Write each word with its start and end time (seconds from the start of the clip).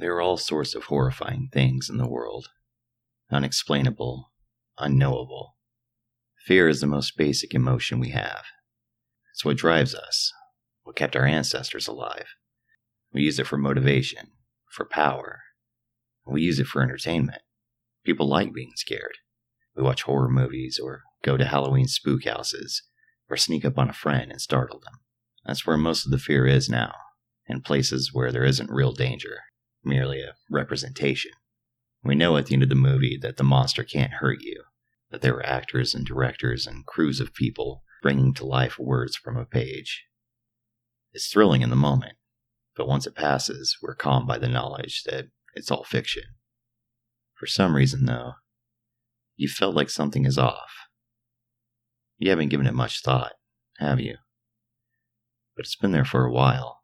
There 0.00 0.14
are 0.14 0.22
all 0.22 0.36
sorts 0.36 0.76
of 0.76 0.84
horrifying 0.84 1.48
things 1.52 1.90
in 1.90 1.96
the 1.96 2.08
world 2.08 2.50
unexplainable, 3.32 4.30
unknowable. 4.78 5.56
Fear 6.46 6.68
is 6.68 6.80
the 6.80 6.86
most 6.86 7.16
basic 7.16 7.52
emotion 7.52 7.98
we 7.98 8.10
have. 8.10 8.44
It's 9.34 9.44
what 9.44 9.56
drives 9.56 9.96
us, 9.96 10.32
what 10.84 10.94
kept 10.94 11.16
our 11.16 11.26
ancestors 11.26 11.88
alive. 11.88 12.26
We 13.12 13.22
use 13.22 13.40
it 13.40 13.48
for 13.48 13.58
motivation, 13.58 14.28
for 14.70 14.86
power. 14.86 15.40
We 16.24 16.42
use 16.42 16.60
it 16.60 16.68
for 16.68 16.80
entertainment. 16.80 17.42
People 18.04 18.28
like 18.28 18.54
being 18.54 18.72
scared. 18.76 19.18
We 19.74 19.82
watch 19.82 20.02
horror 20.02 20.30
movies 20.30 20.78
or 20.80 21.02
go 21.24 21.36
to 21.36 21.44
Halloween 21.44 21.88
spook 21.88 22.24
houses 22.24 22.84
or 23.28 23.36
sneak 23.36 23.64
up 23.64 23.76
on 23.76 23.90
a 23.90 23.94
friend 23.94 24.30
and 24.30 24.40
startle 24.40 24.78
them. 24.78 25.00
That's 25.44 25.66
where 25.66 25.76
most 25.76 26.06
of 26.06 26.12
the 26.12 26.18
fear 26.18 26.46
is 26.46 26.68
now, 26.68 26.94
in 27.48 27.62
places 27.62 28.10
where 28.14 28.30
there 28.30 28.44
isn't 28.44 28.70
real 28.70 28.92
danger, 28.92 29.40
merely 29.88 30.20
a 30.20 30.34
representation. 30.50 31.32
We 32.04 32.14
know 32.14 32.36
at 32.36 32.46
the 32.46 32.54
end 32.54 32.62
of 32.62 32.68
the 32.68 32.74
movie 32.74 33.18
that 33.20 33.38
the 33.38 33.44
monster 33.44 33.82
can't 33.82 34.12
hurt 34.12 34.38
you, 34.40 34.62
that 35.10 35.22
there 35.22 35.34
were 35.34 35.44
actors 35.44 35.94
and 35.94 36.06
directors 36.06 36.66
and 36.66 36.86
crews 36.86 37.18
of 37.18 37.34
people 37.34 37.82
bringing 38.02 38.32
to 38.34 38.46
life 38.46 38.78
words 38.78 39.16
from 39.16 39.36
a 39.36 39.44
page. 39.44 40.04
It's 41.12 41.28
thrilling 41.28 41.62
in 41.62 41.70
the 41.70 41.76
moment, 41.76 42.14
but 42.76 42.86
once 42.86 43.06
it 43.06 43.16
passes, 43.16 43.76
we're 43.82 43.96
calmed 43.96 44.28
by 44.28 44.38
the 44.38 44.48
knowledge 44.48 45.02
that 45.04 45.26
it's 45.54 45.70
all 45.70 45.84
fiction. 45.84 46.24
For 47.34 47.46
some 47.46 47.74
reason, 47.74 48.04
though, 48.04 48.34
you 49.36 49.48
felt 49.48 49.74
like 49.74 49.90
something 49.90 50.26
is 50.26 50.38
off. 50.38 50.70
You 52.18 52.30
haven't 52.30 52.48
given 52.48 52.66
it 52.66 52.74
much 52.74 53.02
thought, 53.02 53.32
have 53.78 54.00
you? 54.00 54.16
But 55.56 55.64
it's 55.64 55.76
been 55.76 55.92
there 55.92 56.04
for 56.04 56.24
a 56.24 56.32
while, 56.32 56.82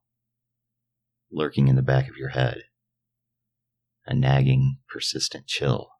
lurking 1.30 1.68
in 1.68 1.76
the 1.76 1.82
back 1.82 2.08
of 2.08 2.16
your 2.16 2.30
head. 2.30 2.62
A 4.06 4.14
nagging, 4.14 4.78
persistent 4.88 5.46
chill. 5.46 5.90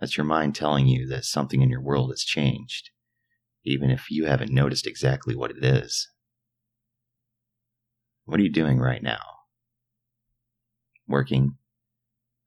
That's 0.00 0.16
your 0.16 0.26
mind 0.26 0.54
telling 0.54 0.86
you 0.86 1.06
that 1.08 1.24
something 1.24 1.62
in 1.62 1.70
your 1.70 1.80
world 1.80 2.10
has 2.10 2.22
changed, 2.22 2.90
even 3.64 3.90
if 3.90 4.10
you 4.10 4.26
haven't 4.26 4.52
noticed 4.52 4.86
exactly 4.86 5.34
what 5.34 5.50
it 5.50 5.64
is. 5.64 6.10
What 8.24 8.38
are 8.38 8.42
you 8.42 8.52
doing 8.52 8.78
right 8.78 9.02
now? 9.02 9.22
Working, 11.08 11.56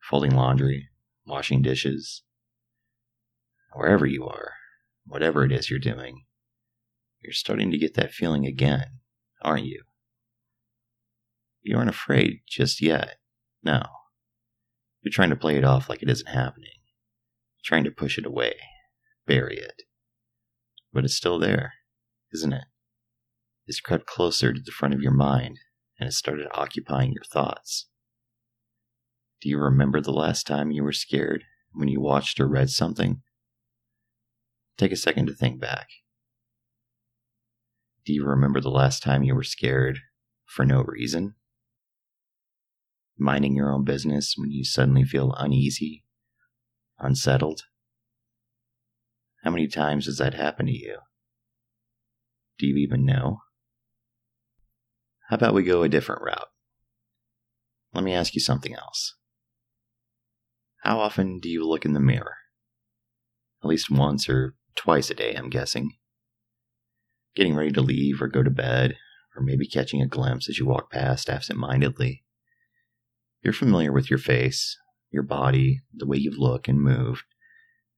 folding 0.02 0.36
laundry, 0.36 0.90
washing 1.26 1.62
dishes, 1.62 2.24
wherever 3.74 4.06
you 4.06 4.26
are, 4.26 4.54
whatever 5.06 5.46
it 5.46 5.52
is 5.52 5.70
you're 5.70 5.80
doing, 5.80 6.26
you're 7.22 7.34
starting 7.34 7.72
to 7.72 7.78
get 7.78 7.96
that 7.96 8.12
feeling 8.12 8.46
again, 8.46 9.00
aren't 9.42 9.66
you? 9.66 9.84
You 11.62 11.78
aren't 11.78 11.90
afraid 11.90 12.42
just 12.48 12.82
yet. 12.82 13.19
No. 13.64 13.84
You're 15.02 15.12
trying 15.12 15.30
to 15.30 15.36
play 15.36 15.58
it 15.58 15.64
off 15.64 15.90
like 15.90 16.02
it 16.02 16.10
isn't 16.10 16.28
happening, 16.28 16.80
trying 17.64 17.84
to 17.86 17.92
push 17.92 18.18
it 18.18 18.26
away, 18.26 18.56
bury 19.26 19.58
it. 19.58 19.84
But 20.92 21.06
it's 21.06 21.16
still 21.16 21.40
there, 21.40 21.74
isn't 22.34 22.54
it? 22.54 22.66
It's 23.66 23.80
crept 23.80 24.08
closer 24.08 24.54
to 24.54 24.60
the 24.60 24.72
front 24.72 24.94
of 24.94 25.02
your 25.02 25.12
mind 25.12 25.60
and 26.00 26.08
it 26.10 26.14
started 26.14 26.48
occupying 26.54 27.12
your 27.12 27.24
thoughts. 27.24 27.88
Do 29.42 29.50
you 29.50 29.60
remember 29.60 30.02
the 30.02 30.12
last 30.12 30.48
time 30.48 30.72
you 30.72 30.84
were 30.84 30.92
scared 30.94 31.44
when 31.72 31.88
you 31.88 32.02
watched 32.02 32.40
or 32.40 32.48
read 32.48 32.70
something? 32.70 33.22
Take 34.78 34.92
a 34.92 34.98
second 34.98 35.28
to 35.28 35.34
think 35.34 35.60
back. 35.60 35.88
Do 38.06 38.14
you 38.14 38.26
remember 38.26 38.60
the 38.60 38.70
last 38.70 39.04
time 39.04 39.24
you 39.24 39.36
were 39.36 39.44
scared 39.44 40.00
for 40.46 40.66
no 40.66 40.82
reason? 40.82 41.36
Minding 43.22 43.54
your 43.54 43.74
own 43.74 43.84
business 43.84 44.36
when 44.38 44.50
you 44.50 44.64
suddenly 44.64 45.04
feel 45.04 45.34
uneasy, 45.38 46.06
unsettled? 47.00 47.64
How 49.44 49.52
many 49.52 49.68
times 49.68 50.06
has 50.06 50.18
that 50.20 50.34
happened 50.34 50.70
to 50.70 50.74
you? 50.74 51.00
Do 52.58 52.66
you 52.66 52.78
even 52.78 53.06
know? 53.06 53.40
How 55.30 55.36
about 55.36 55.54
we 55.54 55.64
go 55.64 55.84
a 55.84 55.90
different 55.90 56.22
route? 56.22 56.48
Let 57.94 58.06
me 58.06 58.14
ask 58.14 58.36
you 58.36 58.42
something 58.42 58.74
else. 58.74 59.16
How 60.84 61.00
often 61.00 61.40
do 61.40 61.50
you 61.50 61.68
look 61.68 61.84
in 61.84 61.92
the 61.92 62.00
mirror? 62.00 62.36
At 63.62 63.68
least 63.68 63.92
once 63.92 64.30
or 64.30 64.56
twice 64.76 65.10
a 65.10 65.14
day, 65.14 65.36
I'm 65.36 65.50
guessing. 65.50 65.92
Getting 67.36 67.54
ready 67.54 67.74
to 67.74 67.82
leave 67.82 68.22
or 68.22 68.30
go 68.30 68.44
to 68.44 68.50
bed, 68.50 68.96
or 69.36 69.44
maybe 69.44 69.68
catching 69.68 70.02
a 70.02 70.08
glimpse 70.08 70.48
as 70.48 70.58
you 70.58 70.66
walk 70.66 70.90
past 70.90 71.30
absent 71.30 71.60
mindedly. 71.60 72.24
You're 73.42 73.54
familiar 73.54 73.92
with 73.92 74.10
your 74.10 74.20
face, 74.20 74.78
your 75.12 75.24
body, 75.24 75.82
the 75.94 76.06
way 76.06 76.18
you 76.18 76.32
look 76.32 76.68
and 76.68 76.82
move. 76.82 77.24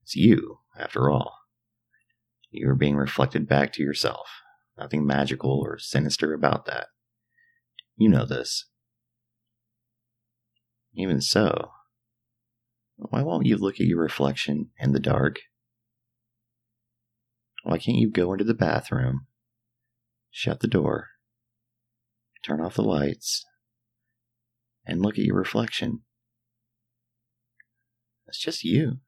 It's 0.02 0.14
you, 0.14 0.58
after 0.78 1.10
all. 1.10 1.38
You're 2.50 2.74
being 2.74 2.96
reflected 2.96 3.48
back 3.48 3.72
to 3.74 3.82
yourself. 3.82 4.28
Nothing 4.78 5.06
magical 5.06 5.60
or 5.64 5.78
sinister 5.78 6.32
about 6.32 6.66
that. 6.66 6.88
You 7.96 8.08
know 8.08 8.24
this. 8.24 8.66
Even 10.94 11.20
so, 11.20 11.70
why 12.96 13.22
won't 13.22 13.46
you 13.46 13.56
look 13.56 13.76
at 13.76 13.86
your 13.86 14.00
reflection 14.00 14.70
in 14.78 14.92
the 14.92 15.00
dark? 15.00 15.40
Why 17.64 17.78
can't 17.78 17.98
you 17.98 18.10
go 18.10 18.32
into 18.32 18.44
the 18.44 18.54
bathroom, 18.54 19.26
shut 20.30 20.60
the 20.60 20.68
door, 20.68 21.08
turn 22.44 22.60
off 22.60 22.74
the 22.74 22.82
lights, 22.82 23.46
and 24.86 25.00
look 25.00 25.18
at 25.18 25.24
your 25.24 25.36
reflection? 25.36 26.00
It's 28.26 28.38
just 28.38 28.64
you. 28.64 28.98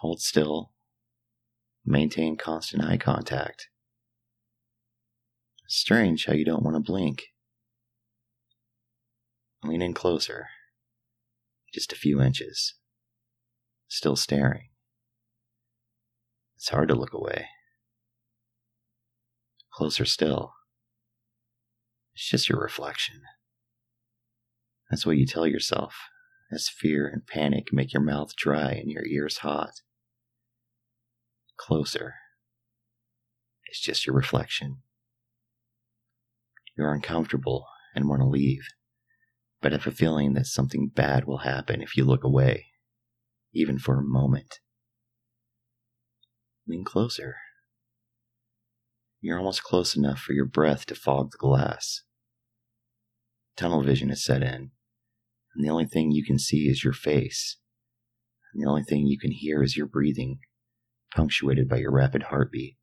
Hold 0.00 0.20
still. 0.20 0.72
Maintain 1.84 2.36
constant 2.36 2.84
eye 2.84 2.96
contact. 2.96 3.68
Strange 5.66 6.26
how 6.26 6.32
you 6.32 6.44
don't 6.44 6.62
want 6.62 6.76
to 6.76 6.80
blink. 6.80 7.24
Lean 9.62 9.82
in 9.82 9.94
closer. 9.94 10.48
Just 11.72 11.92
a 11.92 11.96
few 11.96 12.20
inches. 12.20 12.74
Still 13.88 14.16
staring. 14.16 14.68
It's 16.56 16.68
hard 16.68 16.88
to 16.88 16.94
look 16.94 17.12
away. 17.12 17.46
Closer 19.72 20.04
still. 20.04 20.52
It's 22.14 22.28
just 22.28 22.48
your 22.48 22.60
reflection. 22.60 23.22
That's 24.90 25.06
what 25.06 25.16
you 25.16 25.26
tell 25.26 25.46
yourself 25.46 25.94
as 26.52 26.68
fear 26.68 27.08
and 27.08 27.26
panic 27.26 27.72
make 27.72 27.92
your 27.92 28.02
mouth 28.02 28.36
dry 28.36 28.72
and 28.72 28.90
your 28.90 29.04
ears 29.06 29.38
hot. 29.38 29.80
Closer. 31.56 32.14
It's 33.66 33.80
just 33.80 34.06
your 34.06 34.14
reflection. 34.14 34.78
You're 36.76 36.92
uncomfortable 36.92 37.66
and 37.94 38.08
want 38.08 38.20
to 38.20 38.28
leave, 38.28 38.68
but 39.60 39.72
have 39.72 39.86
a 39.86 39.90
feeling 39.90 40.34
that 40.34 40.46
something 40.46 40.90
bad 40.94 41.24
will 41.24 41.38
happen 41.38 41.80
if 41.80 41.96
you 41.96 42.04
look 42.04 42.24
away, 42.24 42.66
even 43.52 43.78
for 43.78 43.98
a 43.98 44.02
moment. 44.02 44.60
Lean 46.66 46.84
closer. 46.84 47.36
You're 49.20 49.38
almost 49.38 49.62
close 49.62 49.96
enough 49.96 50.18
for 50.18 50.32
your 50.32 50.46
breath 50.46 50.86
to 50.86 50.94
fog 50.94 51.30
the 51.32 51.38
glass. 51.38 52.02
Tunnel 53.56 53.82
vision 53.82 54.10
is 54.10 54.24
set 54.24 54.42
in, 54.42 54.70
and 55.54 55.64
the 55.64 55.70
only 55.70 55.86
thing 55.86 56.10
you 56.10 56.24
can 56.24 56.38
see 56.38 56.68
is 56.68 56.82
your 56.82 56.92
face. 56.92 57.58
And 58.52 58.62
the 58.62 58.68
only 58.68 58.82
thing 58.82 59.06
you 59.06 59.18
can 59.18 59.30
hear 59.30 59.62
is 59.62 59.76
your 59.76 59.86
breathing, 59.86 60.38
punctuated 61.14 61.68
by 61.68 61.76
your 61.76 61.92
rapid 61.92 62.24
heartbeat. 62.24 62.76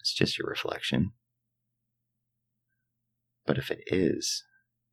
It's 0.00 0.12
just 0.12 0.38
your 0.38 0.48
reflection. 0.48 1.12
But 3.46 3.58
if 3.58 3.70
it 3.70 3.80
is 3.86 4.44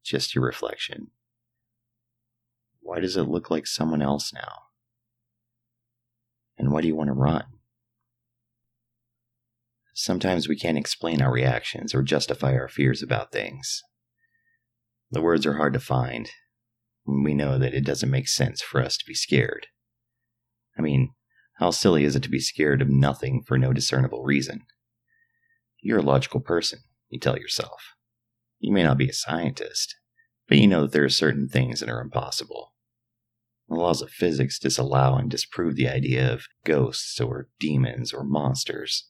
just 0.03 0.35
your 0.35 0.45
reflection, 0.45 1.07
why 2.81 2.99
does 2.99 3.17
it 3.17 3.23
look 3.23 3.49
like 3.49 3.65
someone 3.65 4.01
else 4.01 4.31
now? 4.31 4.63
And 6.57 6.71
why 6.71 6.81
do 6.81 6.87
you 6.87 6.95
want 6.95 7.07
to 7.07 7.13
run? 7.13 7.45
Sometimes 9.95 10.47
we 10.47 10.57
can't 10.57 10.77
explain 10.77 11.21
our 11.21 11.31
reactions 11.31 11.95
or 11.95 12.03
justify 12.03 12.53
our 12.53 12.67
fears 12.67 13.01
about 13.01 13.31
things. 13.31 13.83
The 15.13 15.21
words 15.21 15.45
are 15.45 15.57
hard 15.57 15.73
to 15.73 15.79
find. 15.79 16.31
We 17.05 17.35
know 17.35 17.59
that 17.59 17.75
it 17.75 17.85
doesn't 17.85 18.09
make 18.09 18.27
sense 18.27 18.63
for 18.63 18.81
us 18.81 18.97
to 18.97 19.05
be 19.05 19.13
scared. 19.13 19.67
I 20.75 20.81
mean, 20.81 21.13
how 21.57 21.69
silly 21.69 22.03
is 22.03 22.15
it 22.15 22.23
to 22.23 22.31
be 22.31 22.39
scared 22.39 22.81
of 22.81 22.89
nothing 22.89 23.43
for 23.45 23.55
no 23.55 23.73
discernible 23.73 24.23
reason? 24.23 24.61
You're 25.83 25.99
a 25.99 26.01
logical 26.01 26.39
person, 26.39 26.79
you 27.09 27.19
tell 27.19 27.37
yourself. 27.37 27.93
You 28.57 28.73
may 28.73 28.81
not 28.81 28.97
be 28.97 29.07
a 29.07 29.13
scientist, 29.13 29.95
but 30.47 30.57
you 30.57 30.65
know 30.65 30.81
that 30.81 30.93
there 30.93 31.03
are 31.03 31.09
certain 31.09 31.47
things 31.47 31.79
that 31.79 31.89
are 31.89 32.01
impossible. 32.01 32.73
The 33.69 33.75
laws 33.75 34.01
of 34.01 34.09
physics 34.09 34.57
disallow 34.57 35.15
and 35.15 35.29
disprove 35.29 35.75
the 35.75 35.89
idea 35.89 36.33
of 36.33 36.47
ghosts 36.65 37.21
or 37.21 37.49
demons 37.59 38.13
or 38.13 38.23
monsters. 38.23 39.09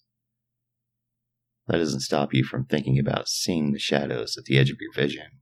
That 1.67 1.77
doesn't 1.77 2.01
stop 2.01 2.33
you 2.33 2.44
from 2.44 2.65
thinking 2.65 3.00
about 3.00 3.29
seeing 3.29 3.71
the 3.71 3.79
shadows 3.79 4.35
at 4.38 4.44
the 4.44 4.57
edge 4.57 4.69
of 4.69 4.81
your 4.81 4.91
vision. 4.94 5.39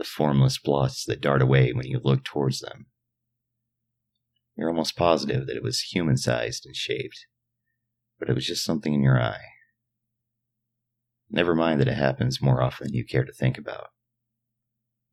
The 0.00 0.06
formless 0.06 0.56
blots 0.56 1.04
that 1.04 1.20
dart 1.20 1.42
away 1.42 1.74
when 1.74 1.86
you 1.86 2.00
look 2.02 2.24
towards 2.24 2.60
them. 2.60 2.86
You're 4.56 4.70
almost 4.70 4.96
positive 4.96 5.46
that 5.46 5.58
it 5.58 5.62
was 5.62 5.92
human 5.92 6.16
sized 6.16 6.64
and 6.64 6.74
shaped, 6.74 7.26
but 8.18 8.30
it 8.30 8.34
was 8.34 8.46
just 8.46 8.64
something 8.64 8.94
in 8.94 9.02
your 9.02 9.20
eye. 9.20 9.44
Never 11.28 11.54
mind 11.54 11.82
that 11.82 11.88
it 11.88 11.98
happens 11.98 12.40
more 12.40 12.62
often 12.62 12.86
than 12.86 12.94
you 12.94 13.04
care 13.04 13.26
to 13.26 13.32
think 13.34 13.58
about. 13.58 13.88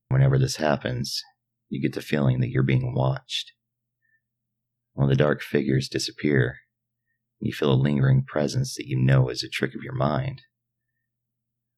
Whenever 0.07 0.39
this 0.39 0.55
happens, 0.55 1.21
you 1.67 1.81
get 1.81 1.93
the 1.93 2.01
feeling 2.01 2.39
that 2.39 2.49
you're 2.49 2.63
being 2.63 2.95
watched. 2.95 3.51
When 4.93 5.09
the 5.09 5.17
dark 5.17 5.41
figures 5.41 5.89
disappear, 5.89 6.59
you 7.41 7.51
feel 7.51 7.73
a 7.73 7.75
lingering 7.75 8.23
presence 8.23 8.75
that 8.77 8.87
you 8.87 8.97
know 8.97 9.27
is 9.27 9.43
a 9.43 9.49
trick 9.49 9.75
of 9.75 9.83
your 9.83 9.95
mind. 9.95 10.43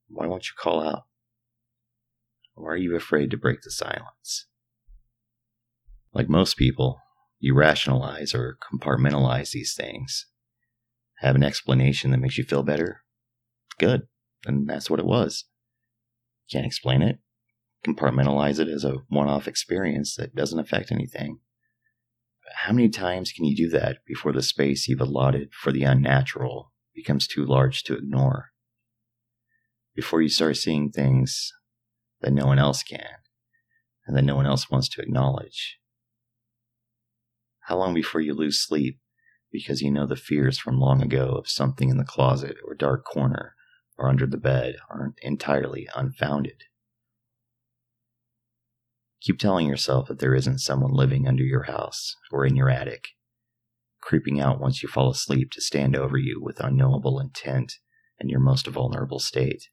Why 0.10 0.28
won't 0.28 0.46
you 0.46 0.54
call 0.56 0.88
out? 0.88 1.09
Why 2.60 2.72
are 2.72 2.78
you 2.78 2.94
afraid 2.96 3.32
to 3.32 3.38
break 3.38 3.62
the 3.62 3.72
silence? 3.72 4.48
Like 6.14 6.28
most 6.28 6.58
people, 6.58 7.00
you 7.40 7.56
rationalize 7.56 8.36
or 8.36 8.58
compartmentalize 8.62 9.52
these 9.52 9.74
things. 9.74 10.26
Have 11.20 11.36
an 11.36 11.44
explanation 11.44 12.12
that 12.12 12.20
makes 12.20 12.38
you 12.38 12.44
feel 12.44 12.64
better? 12.64 13.04
Good. 13.78 14.08
And 14.46 14.70
that's 14.70 14.90
what 14.90 15.00
it 15.00 15.06
was. 15.06 15.46
Can't 16.52 16.66
explain 16.66 17.02
it? 17.02 17.20
Compartmentalize 17.88 18.60
it 18.60 18.68
as 18.68 18.84
a 18.84 18.98
one 19.08 19.30
off 19.30 19.48
experience 19.48 20.18
that 20.18 20.36
doesn't 20.36 20.60
affect 20.60 20.92
anything. 20.92 21.40
How 22.56 22.74
many 22.74 22.90
times 22.90 23.32
can 23.32 23.46
you 23.46 23.56
do 23.56 23.70
that 23.70 24.00
before 24.06 24.34
the 24.34 24.42
space 24.42 24.88
you've 24.88 25.00
allotted 25.00 25.54
for 25.54 25.72
the 25.72 25.84
unnatural 25.84 26.74
becomes 26.94 27.26
too 27.26 27.46
large 27.46 27.84
to 27.84 27.96
ignore? 27.96 28.50
Before 29.96 30.22
you 30.22 30.30
start 30.30 30.58
seeing 30.58 30.92
things 30.92 31.54
that 32.22 32.34
no 32.34 32.46
one 32.46 32.60
else 32.60 32.84
can 32.84 33.06
and 34.06 34.16
that 34.16 34.24
no 34.24 34.36
one 34.36 34.46
else 34.46 34.70
wants 34.70 34.90
to 34.90 35.02
acknowledge? 35.02 35.80
How 37.62 37.78
long 37.78 37.94
before 37.94 38.22
you 38.22 38.34
lose 38.34 38.60
sleep 38.60 39.00
because 39.52 39.82
you 39.82 39.92
know 39.92 40.08
the 40.08 40.16
fears 40.16 40.58
from 40.58 40.80
long 40.80 41.02
ago 41.02 41.36
of 41.38 41.50
something 41.50 41.90
in 41.90 41.98
the 41.98 42.04
closet 42.04 42.58
or 42.66 42.74
dark 42.74 43.06
corner 43.06 43.54
or 43.98 44.10
under 44.10 44.26
the 44.26 44.38
bed 44.38 44.76
aren't 44.90 45.20
entirely 45.22 45.88
unfounded? 45.96 46.64
Keep 49.22 49.38
telling 49.38 49.68
yourself 49.68 50.08
that 50.08 50.20
there 50.20 50.34
isn't 50.34 50.60
someone 50.60 50.94
living 50.94 51.28
under 51.28 51.44
your 51.44 51.64
house 51.64 52.16
or 52.32 52.46
in 52.46 52.56
your 52.56 52.70
attic, 52.70 53.10
creeping 54.02 54.40
out 54.40 54.62
once 54.62 54.82
you 54.82 54.88
fall 54.88 55.12
asleep 55.12 55.52
to 55.52 55.62
stand 55.62 55.96
over 55.96 56.18
you 56.18 56.42
with 56.42 56.60
unknowable 56.60 57.20
intent 57.20 57.74
in 58.20 58.30
your 58.30 58.40
most 58.40 58.66
vulnerable 58.68 59.20
state. 59.20 59.70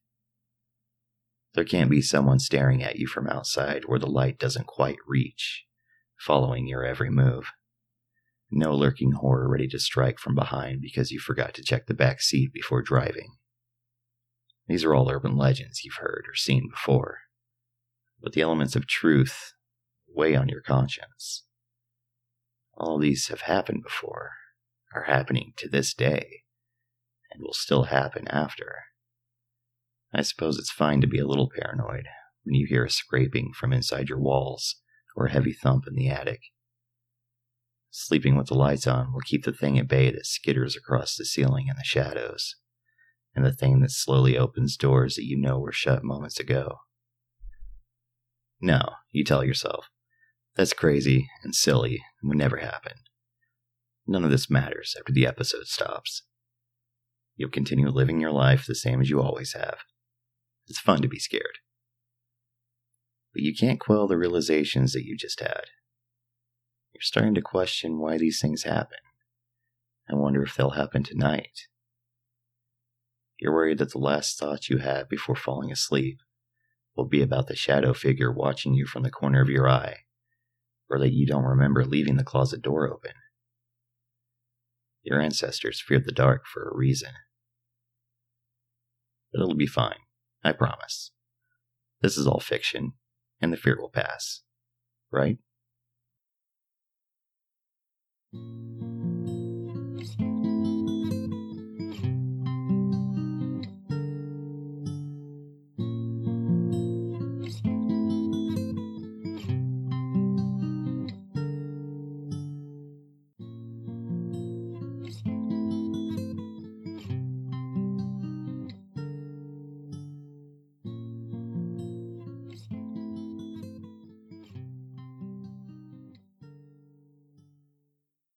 There 1.57 1.65
can't 1.65 1.91
be 1.91 2.01
someone 2.01 2.39
staring 2.39 2.85
at 2.85 2.97
you 2.97 3.09
from 3.09 3.27
outside 3.27 3.87
where 3.87 3.99
the 3.99 4.07
light 4.07 4.39
doesn't 4.39 4.69
quite 4.69 4.99
reach, 5.09 5.65
following 6.17 6.69
your 6.69 6.85
every 6.85 7.11
move. 7.11 7.51
No 8.49 8.73
lurking 8.73 9.11
horror 9.11 9.49
ready 9.49 9.67
to 9.69 9.81
strike 9.81 10.21
from 10.21 10.37
behind 10.37 10.81
because 10.81 11.11
you 11.11 11.19
forgot 11.19 11.55
to 11.55 11.65
check 11.65 11.87
the 11.87 11.95
back 11.95 12.21
seat 12.21 12.53
before 12.53 12.83
driving. 12.83 13.31
These 14.69 14.85
are 14.85 14.95
all 14.95 15.11
urban 15.11 15.37
legends 15.37 15.83
you've 15.83 15.97
heard 15.97 16.27
or 16.29 16.37
seen 16.37 16.69
before 16.71 17.23
but 18.21 18.33
the 18.33 18.41
elements 18.41 18.77
of 18.77 18.87
truth 18.87 19.53
weigh 20.09 20.35
on 20.35 20.49
your 20.49 20.61
conscience. 20.61 21.45
All 22.75 22.99
these 22.99 23.29
have 23.29 23.43
happened 23.43 23.83
before, 23.83 24.33
are 24.95 25.05
happening 25.05 25.53
to 25.57 25.69
this 25.69 25.95
day, 25.95 26.43
and 27.31 27.43
will 27.43 27.53
still 27.53 27.85
happen 27.85 28.27
after. 28.29 28.85
I 30.15 30.23
suppose 30.23 30.59
it's 30.59 30.71
fine 30.71 31.01
to 31.01 31.07
be 31.07 31.19
a 31.19 31.27
little 31.27 31.51
paranoid 31.51 32.07
when 32.45 32.55
you 32.55 32.67
hear 32.67 32.85
a 32.85 32.91
scraping 32.91 33.53
from 33.53 33.73
inside 33.73 34.09
your 34.09 34.21
walls 34.21 34.77
or 35.17 35.27
a 35.27 35.33
heavy 35.33 35.53
thump 35.53 35.87
in 35.87 35.95
the 35.95 36.09
attic. 36.09 36.41
Sleeping 37.91 38.37
with 38.37 38.49
the 38.49 38.55
lights 38.55 38.87
on 38.87 39.13
will 39.13 39.23
keep 39.23 39.45
the 39.45 39.53
thing 39.53 39.79
at 39.79 39.89
bay 39.89 40.11
that 40.11 40.27
skitters 40.27 40.77
across 40.77 41.17
the 41.17 41.25
ceiling 41.25 41.69
in 41.69 41.77
the 41.77 41.85
shadows, 41.85 42.57
and 43.35 43.45
the 43.45 43.53
thing 43.53 43.81
that 43.81 43.91
slowly 43.91 44.37
opens 44.37 44.77
doors 44.77 45.17
that 45.17 45.25
you 45.25 45.37
know 45.37 45.59
were 45.59 45.73
shut 45.73 46.05
moments 46.05 46.39
ago. 46.39 46.79
No, 48.61 48.81
you 49.11 49.25
tell 49.25 49.45
yourself. 49.45 49.89
That's 50.57 50.73
crazy 50.73 51.29
and 51.43 51.55
silly 51.55 52.03
and 52.21 52.29
would 52.29 52.39
never 52.39 52.59
happen. 52.59 52.95
None 54.07 54.25
of 54.25 54.31
this 54.31 54.49
matters 54.49 54.95
after 54.99 55.13
the 55.13 55.27
episode 55.27 55.67
stops. 55.67 56.23
You'll 57.37 57.51
continue 57.51 57.89
living 57.89 58.21
your 58.21 58.33
life 58.33 58.67
the 58.67 58.75
same 58.75 59.01
as 59.01 59.11
you 59.11 59.21
always 59.21 59.53
have. 59.53 59.79
It's 60.69 60.81
fun 60.81 61.03
to 61.03 61.09
be 61.09 61.19
scared. 61.19 61.59
But 63.33 63.43
you 63.43 63.55
can't 63.55 63.81
quell 63.81 64.07
the 64.07 64.17
realizations 64.17 64.93
that 64.93 65.05
you 65.05 65.17
just 65.17 65.41
had. 65.41 65.65
You're 66.93 67.03
starting 67.03 67.35
to 67.35 67.43
question 67.43 67.99
why 67.99 68.17
these 68.17 68.41
things 68.41 68.63
happen. 68.63 68.99
I 70.09 70.15
wonder 70.15 70.43
if 70.43 70.55
they'll 70.55 70.71
happen 70.71 71.03
tonight. 71.03 71.69
You're 73.39 73.53
worried 73.53 73.79
that 73.79 73.93
the 73.93 73.99
last 73.99 74.39
thought 74.39 74.71
you 74.71 74.79
had 74.79 75.09
before 75.09 75.37
falling 75.37 75.71
asleep 75.71 76.21
will 76.97 77.05
be 77.05 77.21
about 77.21 77.49
the 77.49 77.57
shadow 77.57 77.93
figure 77.93 78.33
watching 78.33 78.73
you 78.73 78.87
from 78.87 79.03
the 79.03 79.11
corner 79.11 79.43
of 79.43 79.51
your 79.51 79.69
eye, 79.69 79.99
or 80.89 80.99
that 80.99 81.13
you 81.13 81.27
don't 81.27 81.45
remember 81.45 81.85
leaving 81.85 82.17
the 82.17 82.25
closet 82.25 82.63
door 82.63 82.91
open. 82.91 83.13
Your 85.03 85.21
ancestors 85.21 85.83
feared 85.87 86.07
the 86.07 86.13
dark 86.13 86.47
for 86.47 86.67
a 86.69 86.75
reason. 86.75 87.11
But 89.33 89.43
it'll 89.43 89.55
be 89.55 89.67
fine, 89.67 89.99
I 90.47 90.53
promise. 90.53 91.11
This 92.03 92.17
is 92.17 92.27
all 92.27 92.41
fiction, 92.41 92.93
and 93.41 93.53
the 93.53 93.57
fear 93.57 93.77
will 93.81 93.91
pass, 93.91 94.43
right? 95.11 95.39